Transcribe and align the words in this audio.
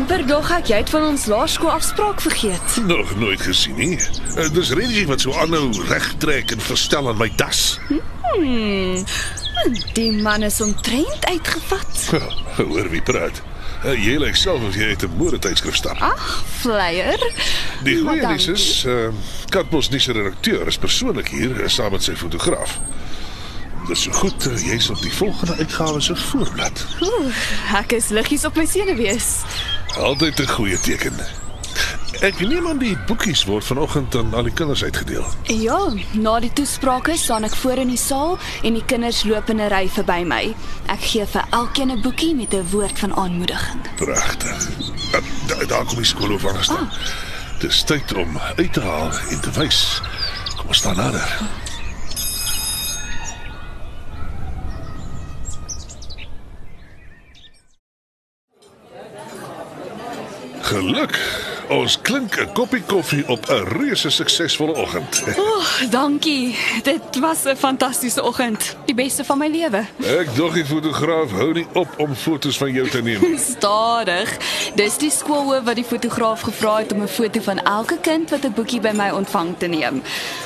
Amper 0.00 0.22
dog 0.24 0.48
ek 0.54 0.70
jy 0.70 0.78
het 0.80 0.90
van 0.94 1.02
ons 1.10 1.26
laerskool 1.28 1.70
afspraak 1.74 2.22
vergeet. 2.24 2.76
Nog 2.88 3.10
nooit 3.20 3.40
gesien 3.44 3.76
nie. 3.76 3.98
Uh, 4.32 4.46
dis 4.54 4.70
Reggie 4.72 5.04
wat 5.10 5.20
so 5.20 5.34
aanhou 5.36 5.66
regtrek 5.90 6.54
en 6.54 6.62
verstel 6.64 7.08
aan 7.10 7.18
my 7.20 7.28
das. 7.36 7.76
Hmm. 7.90 9.02
Die 9.92 10.12
man 10.24 10.46
is 10.46 10.60
omtrent 10.64 11.26
uitgevat. 11.28 12.06
Hoor 12.70 12.88
wie 12.94 13.02
praat. 13.04 13.42
Uh, 13.84 13.92
jy 13.92 14.16
lyk 14.22 14.38
self 14.40 14.64
of 14.64 14.78
jy 14.78 14.88
uit 14.94 15.04
'n 15.04 15.18
modetydskrif 15.20 15.76
stap. 15.76 16.00
Ag, 16.00 16.44
flyer. 16.62 17.20
Die 17.84 17.98
goeie 18.00 18.24
nuus 18.24 18.48
is, 18.48 18.64
uh, 18.88 19.10
Katbos 19.52 19.90
nie 19.92 20.00
se 20.00 20.16
redakteur 20.16 20.66
is 20.66 20.80
persoonlik 20.80 21.28
hier 21.28 21.60
saam 21.68 21.92
met 21.92 22.02
sy 22.02 22.16
fotograaf. 22.16 22.78
Dis 23.88 24.06
so 24.06 24.12
goed, 24.12 24.48
uh, 24.48 24.56
jy's 24.64 24.88
op 24.90 25.00
die 25.02 25.12
volgende 25.12 25.60
uitgawe 25.60 26.00
se 26.00 26.16
voorblad. 26.16 26.86
Oeh, 27.04 27.44
ek 27.82 27.92
is 28.00 28.08
liggies 28.08 28.44
op 28.48 28.56
my 28.56 28.64
senuwees. 28.64 29.42
Altyd 29.98 30.40
'n 30.40 30.48
goeie 30.48 30.80
teken. 30.80 31.14
Ek 32.20 32.40
neem 32.40 32.66
aan 32.68 32.78
die 32.78 32.96
boekies 33.06 33.44
word 33.44 33.64
vanoggend 33.64 34.14
aan 34.14 34.34
al 34.34 34.42
die 34.42 34.52
kinders 34.52 34.84
uitgedeel. 34.84 35.24
Ja, 35.42 35.78
na 36.12 36.40
die 36.40 36.52
toesprake 36.52 37.16
staan 37.16 37.44
ek 37.44 37.54
voor 37.56 37.80
in 37.80 37.88
die 37.88 37.96
saal 37.98 38.38
en 38.62 38.76
die 38.76 38.84
kinders 38.84 39.22
loop 39.24 39.48
in 39.48 39.60
'n 39.60 39.68
ry 39.72 39.88
verby 39.88 40.24
my. 40.24 40.54
Ek 40.86 41.00
gee 41.00 41.26
vir 41.26 41.44
elkeen 41.50 41.90
'n 41.90 42.02
boekie 42.02 42.34
met 42.34 42.54
'n 42.54 42.68
woord 42.70 42.98
van 42.98 43.14
aanmoediging. 43.14 43.80
Pragtig. 43.96 44.68
Da, 45.46 45.64
daar 45.66 45.84
kom 45.84 45.96
die 45.96 46.04
skoolhoof 46.04 46.46
aan 46.46 46.64
staan. 46.64 46.88
Ah. 46.90 47.60
Dis 47.60 47.82
tyd 47.82 48.14
om 48.14 48.38
uit 48.56 48.72
te 48.72 48.80
haal 48.80 49.10
en 49.30 49.40
te 49.40 49.50
wys. 49.50 50.00
Kom 50.56 50.66
ons 50.66 50.76
staan 50.76 50.96
nader. 50.96 51.38
Geluk. 60.70 61.49
Ons 61.70 62.00
klink 62.02 62.34
'n 62.36 62.52
koppie 62.52 62.82
koffie 62.82 63.28
op 63.28 63.46
'n 63.46 63.62
reuse 63.78 64.10
suksesvolle 64.10 64.74
oggend. 64.74 65.22
O, 65.36 65.42
oh, 65.42 65.90
dankie. 65.90 66.56
Dit 66.82 67.18
was 67.20 67.44
'n 67.44 67.56
fantastiese 67.56 68.22
oggend. 68.22 68.76
Die 68.84 68.94
beste 68.94 69.24
van 69.24 69.38
my 69.38 69.46
lewe. 69.46 69.86
Ek 70.02 70.34
dog 70.34 70.54
die 70.54 70.64
fotograaf 70.64 71.30
hou 71.30 71.52
nie 71.52 71.66
op 71.72 71.88
om 71.96 72.14
foto's 72.14 72.56
van 72.56 72.72
jou 72.72 72.88
te 72.88 73.02
neem. 73.02 73.38
Stadig. 73.56 74.36
Dis 74.74 74.98
die 74.98 75.10
skoolhoof 75.10 75.64
wat 75.64 75.74
die 75.74 75.84
fotograaf 75.84 76.40
gevra 76.40 76.78
het 76.78 76.92
om 76.92 77.02
'n 77.02 77.08
foto 77.08 77.40
van 77.40 77.62
elke 77.62 77.98
kind 78.00 78.30
wat 78.30 78.44
'n 78.44 78.52
boekie 78.52 78.80
by 78.80 78.92
my 78.94 79.10
ontvang 79.10 79.58
te 79.58 79.66
neem. 79.66 80.02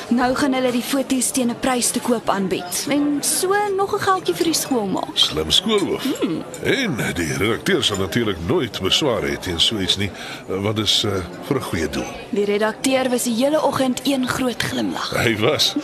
Nou 0.08 0.34
gaan 0.34 0.52
hulle 0.52 0.70
die 0.70 0.82
foto's 0.82 1.30
teen 1.30 1.48
'n 1.48 1.58
prys 1.60 1.90
te 1.90 2.00
koop 2.00 2.30
aanbied 2.30 2.86
en 2.88 3.18
so 3.20 3.48
nog 3.76 3.94
'n 3.94 4.00
geldjie 4.00 4.34
vir 4.34 4.44
die 4.44 4.54
skool 4.54 4.86
maak. 4.86 5.14
Slim 5.14 5.50
skoolhoof. 5.50 6.02
Hmm. 6.20 6.44
En 6.62 6.96
die 7.14 7.36
redakteur 7.36 7.84
sal 7.84 7.96
natuurlik 7.96 8.36
nooit 8.46 8.80
beswaar 8.80 9.22
hê 9.22 9.38
teen 9.40 9.60
so 9.60 9.78
iets 9.78 9.96
nie, 9.96 10.10
want 10.46 10.76
dit 10.76 10.84
is 10.84 11.04
uh, 11.14 11.22
vir 11.48 11.56
'n 11.56 11.62
goeie 11.62 11.88
doel. 11.88 12.10
Die 12.30 12.44
redakteur 12.44 13.08
was 13.10 13.22
die 13.22 13.34
hele 13.34 13.62
oggend 13.62 14.00
een 14.04 14.28
groot 14.28 14.62
glimlag. 14.62 15.10
Hy 15.14 15.36
was. 15.38 15.74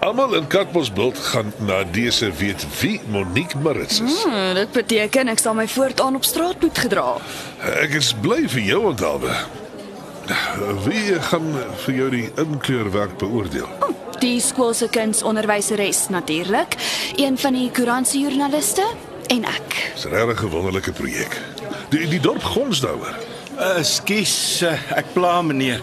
Almal 0.00 0.34
in 0.34 0.46
Katbosbult 0.46 1.18
gaan 1.18 1.52
na 1.58 1.84
dese 1.84 2.32
weet 2.32 2.66
wie 2.80 3.00
Monique 3.08 3.58
Marits 3.58 4.00
is. 4.00 4.24
Hmm, 4.24 4.54
dit 4.54 4.72
beteken 4.72 5.28
ek 5.28 5.38
sal 5.38 5.54
my 5.54 5.68
voortaan 5.68 6.14
op 6.14 6.24
straat 6.24 6.60
moet 6.60 6.78
gedra. 6.78 7.16
Ek 7.82 7.94
is 7.98 8.14
bly 8.14 8.48
vir 8.48 8.62
jou 8.62 8.84
onthaalwe. 8.92 9.34
Wie 10.84 11.14
gaan 11.30 11.54
vir 11.84 11.94
jou 11.94 12.10
die 12.10 12.30
inkleurwerk 12.36 13.16
beoordeel? 13.18 13.68
Oh, 13.80 13.94
die 14.20 14.40
skool 14.40 14.74
se 14.74 14.88
kunsonderwyseres 14.92 16.08
natuurlik, 16.08 16.76
een 17.16 17.38
van 17.38 17.56
die 17.56 17.70
koerantse 17.70 18.18
joernaliste 18.18 18.84
en 19.32 19.44
ek. 19.44 19.92
Dis 19.94 20.04
'n 20.04 20.12
regtig 20.12 20.50
wonderlike 20.50 20.92
projek. 20.92 21.40
Die 21.88 22.08
die 22.08 22.20
dorp 22.20 22.42
gons 22.42 22.80
daaroor. 22.80 23.27
Ekskuus, 23.58 24.62
uh, 24.62 24.74
ek 24.94 25.12
pla 25.12 25.40
meneer. 25.42 25.82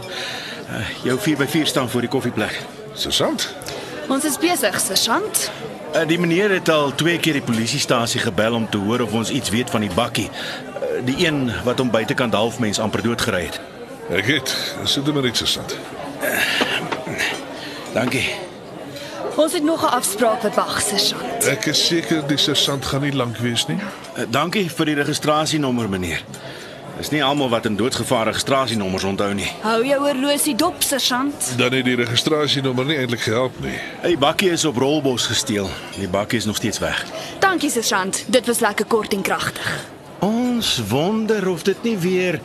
Uh, 0.69 0.81
jou 1.03 1.17
4x4 1.19 1.67
staan 1.67 1.89
voor 1.89 2.05
die 2.05 2.09
koffieplek. 2.09 2.55
Sergeant. 2.93 3.49
Ons 4.07 4.23
is 4.23 4.37
besig, 4.39 4.79
sergeant. 4.79 5.51
Uh, 5.91 6.05
die 6.07 6.19
meneer 6.19 6.53
het 6.55 6.69
al 6.71 6.95
twee 6.95 7.19
keer 7.19 7.35
die 7.39 7.43
polisiestasie 7.43 8.21
gebel 8.23 8.55
om 8.55 8.69
te 8.69 8.77
hoor 8.77 9.03
of 9.03 9.13
ons 9.13 9.29
iets 9.29 9.51
weet 9.51 9.69
van 9.69 9.83
die 9.83 9.91
bakkie. 9.95 10.29
Uh, 10.31 11.03
die 11.05 11.17
een 11.27 11.51
wat 11.67 11.83
hom 11.83 11.91
buitekant 11.91 12.33
halfmens 12.33 12.79
amper 12.79 13.03
doodgery 13.03 13.43
het. 13.49 13.59
Ek 14.15 14.25
het, 14.29 14.55
sit 14.87 15.13
maar 15.13 15.27
net 15.27 15.37
sergeant. 15.37 15.75
Uh, 16.23 16.41
dankie. 17.93 18.27
Ons 19.35 19.53
het 19.53 19.63
nog 19.63 19.83
'n 19.83 19.91
afspraak 19.99 20.41
wat 20.41 20.55
wag, 20.55 20.81
sergeant. 20.81 21.43
Ek 21.43 21.65
is 21.65 21.87
seker 21.87 22.27
die 22.27 22.37
sergeant 22.37 22.85
gaan 22.85 23.01
nie 23.01 23.15
lank 23.15 23.37
wees 23.37 23.67
nie. 23.67 23.77
Uh, 24.15 24.23
dankie 24.29 24.69
vir 24.71 24.85
die 24.85 24.95
registrasienommer 24.95 25.89
meneer. 25.89 26.23
Dis 26.97 27.09
nie 27.11 27.23
almal 27.23 27.49
wat 27.51 27.65
in 27.65 27.75
doodgevaar 27.75 28.25
registrasienommers 28.29 29.03
onthou 29.03 29.33
nie. 29.35 29.49
Hou 29.61 29.81
jou 29.83 29.97
horlosie 29.99 30.55
dop, 30.55 30.83
sergeant. 30.83 31.49
Dan 31.59 31.73
het 31.75 31.83
die 31.85 31.95
registrasienommer 31.99 32.85
nie 32.87 32.95
eintlik 32.97 33.25
gehelp 33.25 33.57
nie. 33.63 33.75
Die 34.05 34.17
bakkie 34.17 34.49
is 34.55 34.63
op 34.65 34.77
Rolbos 34.79 35.27
gesteel. 35.27 35.67
Die 35.97 36.07
bakkie 36.07 36.39
is 36.39 36.47
nog 36.47 36.55
steeds 36.55 36.79
weg. 36.79 37.03
Dankie, 37.43 37.69
sergeant. 37.69 38.23
Dit 38.31 38.47
was 38.47 38.63
lekker 38.63 38.85
kort 38.85 39.13
en 39.13 39.21
kragtig. 39.21 39.67
Ons 40.23 40.79
wonder 40.87 41.49
of 41.51 41.65
dit 41.67 41.83
nie 41.83 41.97
weer 41.99 42.39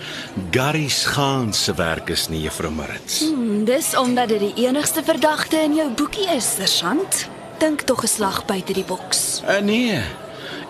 Gary 0.51 0.89
Schaan 0.89 1.53
se 1.55 1.75
werk 1.75 2.11
is 2.11 2.27
nie, 2.29 2.41
Juffrou 2.43 2.73
Marits. 2.75 3.21
Hmm, 3.21 3.65
dis 3.65 3.95
omdat 3.97 4.29
dit 4.29 4.41
die 4.41 4.67
enigste 4.67 5.05
verdagte 5.07 5.63
in 5.63 5.79
jou 5.79 5.87
boekie 5.95 6.27
is, 6.35 6.57
sergeant. 6.59 7.29
Dink 7.63 7.87
tog 7.87 8.03
'n 8.03 8.09
slag 8.09 8.45
buite 8.45 8.73
die 8.73 8.85
boks. 8.85 9.43
Uh, 9.47 9.59
nee. 9.61 10.03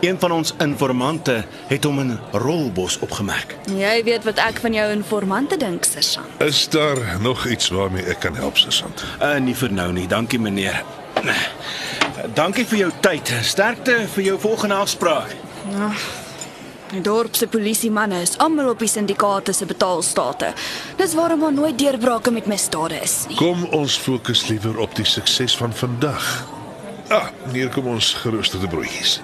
Een 0.00 0.16
van 0.18 0.32
ons 0.32 0.54
informante 0.58 1.44
het 1.66 1.84
hom 1.84 1.98
in 2.00 2.18
Rolbos 2.32 2.98
opgemerk. 2.98 3.56
Jy 3.68 3.98
weet 4.04 4.24
wat 4.24 4.38
ek 4.40 4.60
van 4.64 4.72
jou 4.72 4.86
informante 4.92 5.56
dink, 5.60 5.84
sergeant. 5.84 6.40
Is 6.40 6.68
daar 6.72 7.18
nog 7.20 7.44
iets 7.46 7.68
waarmee 7.68 8.06
ek 8.08 8.20
kan 8.24 8.34
help, 8.34 8.56
sergeant? 8.56 9.04
Uh 9.20 9.36
nie 9.44 9.54
vir 9.56 9.72
nou 9.72 9.92
nie. 9.92 10.06
Dankie 10.08 10.40
meneer. 10.40 10.82
Dankie 12.34 12.64
vir 12.66 12.78
jou 12.78 12.90
tyd. 13.04 13.32
Sterkte 13.44 13.98
vir 14.14 14.24
jou 14.24 14.38
volgende 14.40 14.74
afspraak. 14.80 15.34
Nou, 15.68 15.90
die 16.94 17.02
dorp 17.04 17.36
se 17.36 17.46
polisiemanne 17.46 18.22
is 18.24 18.38
almal 18.40 18.70
op 18.72 18.80
die 18.80 18.88
syndikaate 18.88 19.52
se 19.52 19.68
betaalstate. 19.68 20.54
Dis 20.96 21.12
waarom 21.14 21.44
daar 21.44 21.52
nooit 21.52 21.78
deurbrake 21.78 22.32
met 22.32 22.48
misdade 22.48 23.02
is 23.04 23.26
nie. 23.28 23.36
Kom 23.36 23.66
ons 23.76 23.98
fokus 24.00 24.46
liewer 24.48 24.80
op 24.80 24.96
die 24.96 25.04
sukses 25.04 25.56
van 25.60 25.76
vandag. 25.76 26.46
Ah, 27.10 27.28
hier 27.52 27.68
kom 27.68 27.92
ons 27.92 28.14
geroosterde 28.24 28.68
broodjies. 28.68 29.20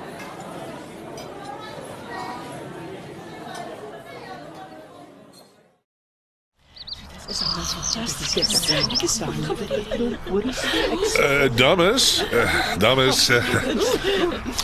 Uh, 11.16 11.56
dames, 11.56 12.24
uh, 12.32 12.76
dames, 12.78 13.30
uh, 13.30 13.36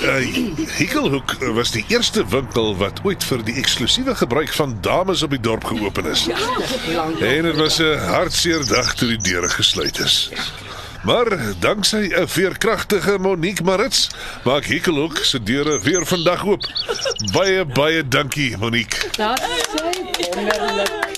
uh, 0.03 0.17
Hikkelhoek 0.77 1.33
was 1.55 1.71
die 1.71 1.85
eerste 1.89 2.27
winkel 2.29 2.77
wat 2.77 3.01
ooit 3.03 3.25
vir 3.25 3.45
die 3.45 3.55
eksklusiewe 3.63 4.15
gebruik 4.15 4.53
van 4.53 4.77
dames 4.85 5.23
op 5.23 5.31
die 5.33 5.41
dorp 5.41 5.65
geopen 5.65 6.05
is. 6.07 6.27
En 7.21 7.49
dit 7.49 7.57
was 7.57 7.79
'n 7.81 7.97
hartseer 7.97 8.67
dag 8.69 8.95
toe 8.95 9.09
die 9.09 9.23
deure 9.31 9.49
gesluit 9.49 9.99
is. 9.99 10.31
Maar 11.03 11.39
danksy 11.59 12.13
'n 12.13 12.29
veerkragtige 12.29 13.19
Monique 13.19 13.65
Marits 13.65 14.11
maak 14.45 14.65
Hikkelhoek 14.65 15.19
se 15.19 15.43
deure 15.43 15.81
weer 15.81 16.07
vandag 16.07 16.45
oop. 16.47 16.67
Baie 17.33 17.65
baie 17.65 18.09
dankie 18.09 18.57
Monique. 18.59 18.99
Dat 19.17 19.41
sê 19.41 19.91
wonderlik. 20.35 21.12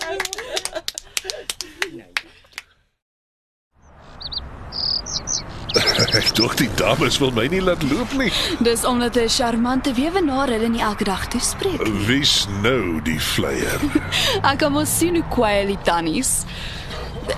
Dink 6.35 6.57
die 6.59 6.71
dames 6.75 7.21
wil 7.23 7.31
my 7.31 7.45
nie 7.47 7.61
laat 7.63 7.83
loop 7.87 8.11
nie. 8.19 8.33
Dis 8.67 8.85
omdat 8.85 9.17
'n 9.17 9.29
charmante 9.29 9.93
weewenaar 9.95 10.49
hulle 10.49 10.69
nie 10.69 10.83
elke 10.83 11.05
dag 11.05 11.27
toespreek. 11.27 11.87
Wie's 12.07 12.47
nou 12.63 13.03
die 13.03 13.21
flyer? 13.21 13.79
Ek 14.51 14.59
kom 14.59 14.77
ons 14.77 14.99
sien 14.99 15.15
hoe 15.15 15.29
kwai 15.31 15.67
die 15.67 15.79
tannies. 15.83 16.43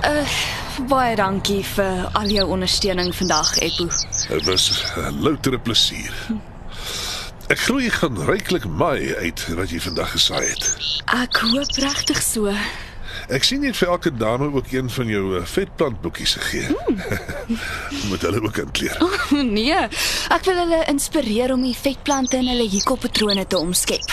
Uh, 0.00 0.24
baie 0.88 1.16
dankie 1.16 1.64
vir 1.64 2.08
al 2.12 2.32
jou 2.32 2.46
ondersteuning 2.48 3.14
vandag, 3.14 3.58
Epo. 3.58 3.88
Dit 4.28 4.44
was 4.44 4.84
'n 4.96 5.20
loutere 5.20 5.58
plesier. 5.58 6.12
Ek 7.48 7.58
glo 7.58 7.78
jy 7.78 7.90
gaan 7.90 8.16
ryklik 8.26 8.64
maai 8.66 9.14
uit 9.14 9.46
wat 9.54 9.70
jy 9.70 9.80
vandag 9.80 10.10
gesaai 10.10 10.48
het. 10.48 10.76
Ek 11.04 11.36
hoop 11.36 11.76
regtig 11.76 12.22
so. 12.22 12.50
Ek 13.26 13.42
sien 13.42 13.64
het 13.66 13.74
vir 13.74 13.88
elke 13.90 14.12
dame 14.14 14.52
ook 14.54 14.68
een 14.70 14.90
van 14.90 15.08
jou 15.10 15.22
uh, 15.34 15.44
vetplantboekies 15.44 16.34
gegee. 16.38 16.76
Moet 18.10 18.22
hulle 18.22 18.42
ook 18.42 18.56
inkleer. 18.62 18.98
Nee, 19.56 19.78
ek 20.30 20.44
wil 20.46 20.60
hulle 20.62 20.84
inspireer 20.92 21.52
om 21.52 21.64
die 21.66 21.74
vetplante 21.74 22.38
in 22.38 22.46
hulle 22.52 22.68
hekelpatrone 22.70 23.46
te 23.46 23.58
omskep. 23.58 24.06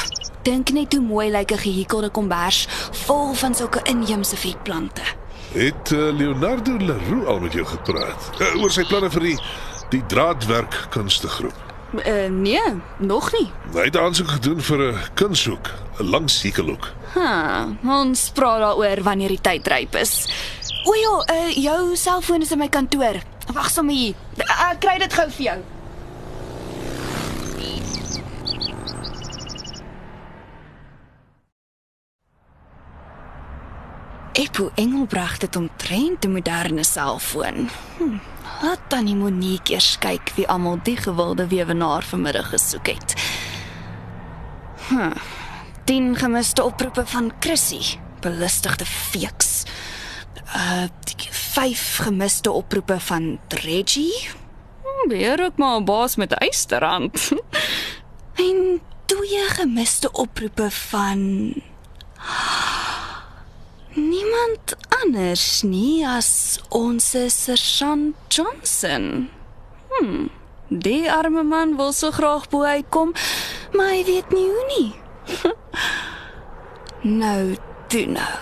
Dink 0.43 0.73
net 0.73 0.97
hoe 0.97 1.03
mooi 1.05 1.29
lyk 1.31 1.53
'n 1.53 1.61
gehekelde 1.61 2.09
kombers 2.09 2.65
vol 3.05 3.33
van 3.33 3.55
sulke 3.55 3.83
inheemse 3.83 4.35
vetplante. 4.35 5.05
Het 5.53 5.91
uh, 5.93 6.09
Leonardo 6.17 6.77
Leroux 6.77 7.27
al 7.27 7.39
met 7.39 7.53
jou 7.53 7.65
gepraat 7.65 8.29
uh, 8.39 8.61
oor 8.61 8.71
sy 8.71 8.85
planne 8.89 9.11
vir 9.13 9.29
die 9.29 9.37
die 9.93 10.05
draadwerk 10.09 10.87
kunstegroep? 10.89 11.72
Uh, 11.93 12.29
nee, 12.29 12.81
nog 12.97 13.31
nie. 13.31 13.51
Hy 13.73 13.83
het 13.85 13.97
aansoek 13.97 14.27
gedoen 14.27 14.61
vir 14.61 14.79
'n 14.91 14.97
kunshoek, 15.13 15.69
'n 15.99 16.09
lang 16.09 16.29
siekelhoek. 16.29 16.91
Ha, 17.13 17.67
ons 17.85 18.29
praat 18.33 18.59
daaroor 18.59 19.03
wanneer 19.03 19.29
die 19.29 19.41
tyd 19.41 19.67
ryp 19.67 19.95
is. 19.95 20.27
O 20.85 20.93
ja, 20.93 21.35
uh, 21.35 21.51
jou 21.55 21.95
selfoon 21.95 22.41
is 22.41 22.51
in 22.51 22.57
my 22.57 22.69
kantoor. 22.69 23.21
Wag 23.53 23.69
sommer 23.69 23.93
hier. 23.93 24.15
Ek 24.37 24.79
kry 24.79 24.97
dit 24.97 25.13
gou 25.13 25.29
vir 25.29 25.45
jou. 25.45 25.59
Eppo 34.43 34.71
Engelbregt 34.75 35.41
het 35.41 35.55
omtrent 35.55 36.25
'n 36.25 36.31
moderne 36.31 36.83
selfoon. 36.83 37.69
Hm. 37.97 38.17
Laat 38.61 38.79
dan 38.87 39.05
die 39.05 39.15
Monique 39.15 39.73
eers 39.73 39.97
kyk 39.97 40.31
wie 40.35 40.47
almal 40.47 40.79
die 40.83 40.97
gewilde 40.97 41.47
weewenaar 41.47 42.03
vanmiddag 42.03 42.49
gesoek 42.49 42.87
het. 42.87 43.13
Hm. 44.87 45.11
10 45.83 46.15
gemiste 46.15 46.63
oproepe 46.63 47.05
van 47.05 47.31
Chrissy, 47.39 47.97
belustigde 48.19 48.85
feeks. 48.85 49.63
Uh 50.45 50.83
5 51.29 51.97
gemiste 52.01 52.51
oproepe 52.51 52.99
van 52.99 53.39
Reggie. 53.47 54.27
Hm, 54.81 55.09
Weer 55.09 55.43
ook 55.43 55.57
maar 55.57 55.79
'n 55.79 55.85
baas 55.85 56.15
met 56.15 56.31
'n 56.31 56.33
eysterhand. 56.33 57.31
en 58.47 58.81
twee 59.05 59.43
gemiste 59.47 60.11
oproepe 60.11 60.71
van 60.71 61.53
Niemand 64.13 64.75
anders 65.01 65.63
nie 65.65 66.03
as 66.05 66.59
ons 66.69 67.05
sergeant 67.33 68.13
Johnson. 68.29 69.29
Hm. 69.89 70.27
Die 70.69 71.09
arme 71.11 71.41
man 71.43 71.77
wil 71.77 71.93
so 71.97 72.11
graag 72.11 72.45
bo 72.49 72.61
uitkom, 72.61 73.13
maar 73.73 73.89
hy 73.95 74.03
weet 74.05 74.29
nie 74.29 74.45
hoe 74.53 74.65
nie. 74.69 74.89
nou, 77.23 77.57
toe 77.89 78.05
nou. 78.13 78.37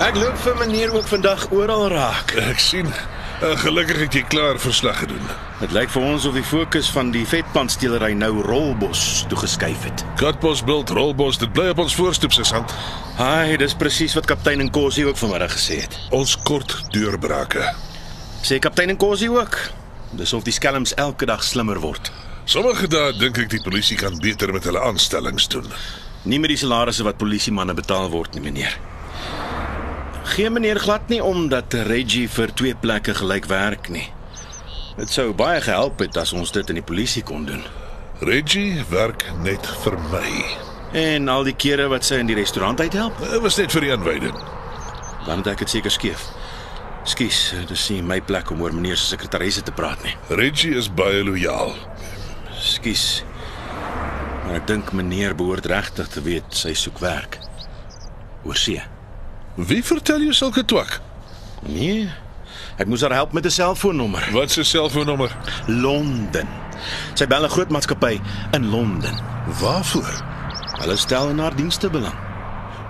Ek 0.00 0.16
loop 0.16 0.44
vir 0.48 0.60
meneer 0.64 0.96
ook 0.96 1.08
vandag 1.12 1.50
oral 1.52 1.90
raak. 1.92 2.38
Ek 2.48 2.68
sien. 2.72 2.88
Uh, 3.40 3.54
gelukkig 3.56 3.96
het 3.96 4.12
jy 4.12 4.20
klaar 4.28 4.58
verslag 4.60 4.98
gedoen. 5.00 5.22
Dit 5.62 5.72
lyk 5.72 5.88
vir 5.88 6.02
ons 6.04 6.26
of 6.28 6.34
die 6.36 6.44
fokus 6.44 6.90
van 6.92 7.08
die 7.08 7.22
vetplantsteelery 7.24 8.10
nou 8.12 8.42
Rolbos 8.44 9.22
toegeskuif 9.30 9.86
het. 9.88 10.02
Katbosbult, 10.20 10.92
Rolbos, 10.92 11.38
dit 11.40 11.48
bly 11.56 11.70
op 11.72 11.80
ons 11.86 11.94
voorstoep 11.96 12.36
se 12.36 12.44
sand. 12.44 12.74
Haai, 13.16 13.56
dis 13.56 13.72
presies 13.80 14.12
wat 14.18 14.28
kaptein 14.28 14.60
Nkosi 14.66 15.06
ook 15.08 15.16
vanmiddag 15.16 15.56
gesê 15.56 15.78
het. 15.86 15.96
Ons 16.12 16.36
kort 16.36 16.76
deurbrake. 16.92 17.64
Sê 18.44 18.60
kaptein 18.60 18.92
Nkosi 18.92 19.32
ook. 19.32 19.56
Dis 20.20 20.36
of 20.36 20.44
die 20.44 20.52
skelms 20.52 20.92
elke 21.00 21.24
dag 21.24 21.40
slimmer 21.40 21.80
word. 21.80 22.12
Sommige 22.44 22.92
dae 22.92 23.16
dink 23.16 23.40
ek 23.40 23.48
die 23.56 23.64
polisie 23.64 23.96
kan 23.96 24.20
beter 24.20 24.52
met 24.52 24.68
hulle 24.68 24.84
aanstellings 24.84 25.48
doen. 25.48 25.64
Nie 26.28 26.44
met 26.44 26.52
die 26.52 26.60
salarisse 26.60 27.08
wat 27.08 27.16
polisiemanne 27.16 27.72
betaal 27.72 28.12
word 28.12 28.36
nie, 28.36 28.44
meneer. 28.44 28.76
Geen 30.30 30.52
meneer 30.54 30.78
glad 30.78 31.08
nie 31.10 31.20
omdat 31.24 31.74
Reggie 31.88 32.28
vir 32.30 32.52
twee 32.54 32.74
plekke 32.78 33.14
gelyk 33.18 33.48
werk 33.50 33.88
nie. 33.90 34.06
Dit 34.98 35.10
sou 35.10 35.30
baie 35.34 35.60
gehelp 35.64 36.00
het 36.04 36.16
as 36.20 36.32
ons 36.36 36.52
dit 36.54 36.68
in 36.70 36.78
die 36.78 36.84
polisie 36.86 37.22
kon 37.26 37.46
doen. 37.48 37.62
Reggie 38.20 38.82
werk 38.92 39.24
net 39.44 39.66
vir 39.84 39.96
my. 40.12 40.30
En 41.00 41.28
al 41.30 41.46
die 41.46 41.54
kere 41.56 41.86
wat 41.90 42.04
sy 42.04 42.18
in 42.20 42.28
die 42.28 42.36
restaurant 42.38 42.80
uithelp, 42.82 43.18
Dit 43.22 43.40
was 43.42 43.56
net 43.58 43.72
vir 43.72 43.86
die 43.86 43.92
aanwyding. 43.94 44.36
dan 45.26 45.38
het 45.42 45.46
ek 45.52 45.58
dit 45.64 45.70
seker 45.70 45.90
skeef. 45.92 46.22
Skus, 47.04 47.52
dis 47.68 47.88
nie 47.90 48.02
my 48.02 48.20
plek 48.20 48.50
om 48.50 48.62
oor 48.62 48.72
meneer 48.74 48.96
se 48.96 49.06
sekretaresse 49.14 49.62
te 49.62 49.72
praat 49.72 50.02
nie. 50.04 50.14
Reggie 50.28 50.74
is 50.76 50.88
baie 50.88 51.22
lojaal. 51.24 51.74
Skus. 52.60 53.22
Maar 54.46 54.54
ek 54.60 54.66
dink 54.66 54.92
meneer 54.92 55.34
behoort 55.34 55.66
regtig 55.66 56.08
te 56.08 56.20
weet 56.24 56.44
sy 56.56 56.72
soek 56.74 56.98
werk. 57.00 57.38
Oor 58.44 58.56
see. 58.56 58.80
Wie 59.54 59.84
vertel 59.84 60.20
jou 60.20 60.32
sulke 60.32 60.64
twak? 60.64 61.00
Nee. 61.66 62.10
Ek 62.76 62.86
moes 62.88 63.02
haar 63.04 63.12
help 63.12 63.32
met 63.32 63.44
'n 63.44 63.50
selfoonnommer. 63.50 64.28
Wat 64.32 64.50
se 64.50 64.62
selfoonnommer? 64.62 65.36
Londen. 65.66 66.48
Sy 67.14 67.26
bel 67.26 67.44
'n 67.44 67.50
groot 67.50 67.68
maatskappy 67.68 68.20
in 68.50 68.68
Londen. 68.68 69.18
Waarvoor? 69.60 70.24
Hulle 70.80 70.96
stel 70.96 71.28
in 71.28 71.38
haar 71.38 71.56
dienste 71.56 71.90
belang. 71.90 72.18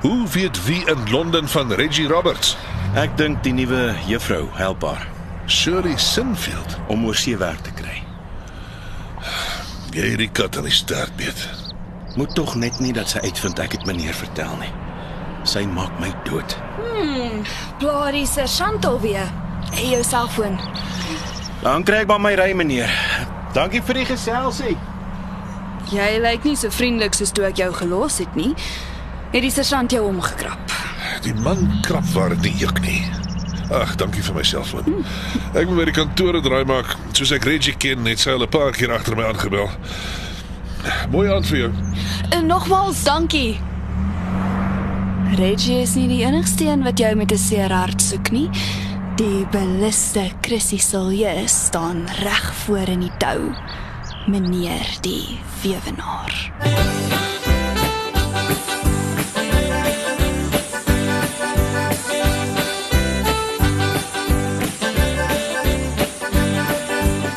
Hoe 0.00 0.28
weet 0.28 0.64
wie 0.64 0.84
in 0.86 1.10
Londen 1.10 1.48
van 1.48 1.72
Reggie 1.72 2.08
Roberts? 2.08 2.56
Ek 2.94 3.16
dink 3.16 3.42
die 3.42 3.52
nuwe 3.52 3.94
juffrou 4.06 4.48
help 4.52 4.82
haar 4.82 5.06
Shirley 5.46 5.96
Sinfield. 5.96 6.76
om 6.88 7.04
oor 7.06 7.14
see 7.14 7.36
werk 7.36 7.60
te 7.60 7.70
kry. 7.70 8.02
Jy 9.90 10.10
het 10.10 10.18
die 10.18 10.30
kat 10.30 10.56
aan 10.56 10.66
die 10.66 10.72
staart 10.72 11.16
beet. 11.16 11.48
Moet 12.16 12.34
tog 12.34 12.54
net 12.54 12.78
nie 12.78 12.92
dat 12.92 13.08
sy 13.08 13.18
uitvind 13.18 13.58
ek 13.58 13.72
het 13.72 13.86
meneer 13.86 14.14
vertel 14.14 14.56
nie. 14.60 14.89
Sy 15.44 15.64
maak 15.66 15.92
my 16.00 16.12
dood. 16.24 16.56
Bloody 17.78 18.26
sergeant 18.26 18.84
alweer. 18.84 19.28
Hey, 19.72 19.90
jou 19.94 20.02
selfoon. 20.04 20.58
Dan 21.62 21.84
kry 21.84 22.02
ek 22.04 22.10
maar 22.10 22.20
my 22.20 22.34
ry 22.34 22.52
meneer. 22.56 22.90
Dankie 23.56 23.82
vir 23.82 24.00
die 24.02 24.08
geselsie. 24.08 24.76
Jy 25.90 26.10
lyk 26.22 26.44
nie 26.46 26.56
so 26.56 26.70
vriendelik 26.70 27.16
soos 27.16 27.32
toe 27.34 27.48
ek 27.48 27.58
jou 27.62 27.70
gelos 27.74 28.20
het 28.22 28.36
nie. 28.38 28.52
Het 29.32 29.42
die 29.42 29.50
sergeant 29.54 29.92
jou 29.92 30.04
omgekrap? 30.08 30.76
Die 31.24 31.34
man 31.34 31.66
krap 31.86 32.06
waar 32.14 32.34
dit 32.36 32.50
nie 32.50 32.54
juk 32.62 32.80
nie. 32.84 33.00
Ag, 33.70 33.94
dankie 33.96 34.22
vir 34.26 34.34
my 34.34 34.42
selfoon. 34.46 35.04
Ek 35.54 35.68
moet 35.68 35.78
by 35.78 35.88
die 35.90 35.94
kantore 35.94 36.40
draai 36.42 36.64
maak. 36.66 36.96
Soos 37.14 37.32
ek 37.36 37.46
Reggie 37.46 37.76
ken, 37.78 38.04
het 38.10 38.18
sy 38.18 38.34
al 38.34 38.42
'n 38.42 38.50
paar 38.50 38.72
keer 38.72 38.92
agter 38.92 39.16
my 39.16 39.24
aangebel. 39.30 39.70
Mooi 41.10 41.28
aand 41.30 41.46
vir 41.46 41.58
jou. 41.58 41.72
En 42.30 42.46
nogmaals 42.46 43.04
dankie. 43.04 43.60
Reggie 45.40 45.78
is 45.80 45.94
nie 45.96 46.04
die 46.04 46.18
enigste 46.20 46.66
een 46.68 46.82
wat 46.84 46.98
jou 47.00 47.14
met 47.16 47.32
'n 47.32 47.38
seer 47.40 47.72
hart 47.72 48.02
soek 48.02 48.30
nie. 48.30 48.50
Die 49.16 49.46
beliste 49.50 50.30
Chrissy 50.40 50.78
Silje 50.78 51.48
staan 51.48 52.08
reg 52.22 52.54
voor 52.54 52.88
in 52.88 53.00
die 53.00 53.12
tou. 53.18 53.54
Meneer 54.26 54.98
die 55.00 55.38
weewenaar. 55.62 56.52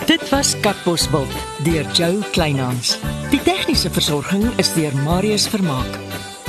Dit 0.06 0.30
was 0.30 0.60
Katbosveld 0.60 1.34
deur 1.64 1.86
Jo 1.94 2.20
Kleinhans. 2.32 3.00
Die 3.30 3.42
tegniese 3.42 3.90
versorging 3.90 4.52
is 4.56 4.74
deur 4.74 4.96
Marius 4.96 5.48
Vermaak. 5.48 6.00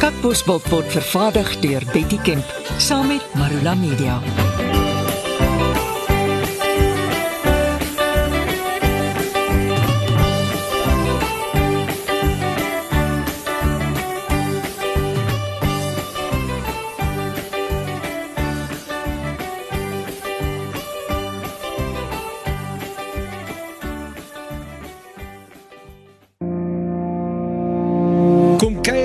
Katbosveld 0.04 0.66
word 0.68 0.90
vervaardig 0.92 1.54
deur 1.62 1.82
Betty 1.92 2.18
Kemp 2.20 2.44
saam 2.76 3.06
met 3.08 3.24
Marula 3.40 3.72
Media. 3.74 4.20